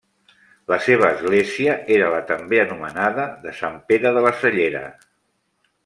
La 0.71 0.77
seva 0.85 1.09
església 1.17 1.75
era 1.97 2.07
la 2.15 2.21
també 2.31 2.63
anomenada 2.63 3.29
de 3.45 3.55
Sant 3.61 3.79
Pere 3.93 4.15
de 4.19 4.25
la 4.29 4.37
Cellera. 4.43 4.87